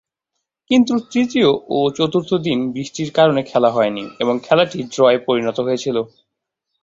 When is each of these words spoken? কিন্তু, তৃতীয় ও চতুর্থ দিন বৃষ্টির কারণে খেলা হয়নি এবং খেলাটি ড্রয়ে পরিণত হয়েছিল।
কিন্তু, 0.71 0.93
তৃতীয় 1.11 1.49
ও 1.69 1.89
চতুর্থ 1.97 2.31
দিন 2.45 2.59
বৃষ্টির 2.73 3.09
কারণে 3.11 3.41
খেলা 3.43 3.69
হয়নি 3.71 4.03
এবং 4.19 4.35
খেলাটি 4.43 4.79
ড্রয়ে 4.93 5.19
পরিণত 5.27 5.57
হয়েছিল। 5.59 5.97